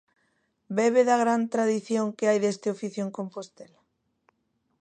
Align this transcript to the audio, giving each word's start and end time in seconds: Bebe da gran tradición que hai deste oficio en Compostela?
Bebe 0.77 1.01
da 1.09 1.17
gran 1.23 1.41
tradición 1.53 2.07
que 2.17 2.25
hai 2.29 2.37
deste 2.41 2.67
oficio 2.75 3.01
en 3.03 3.11
Compostela? 3.17 3.79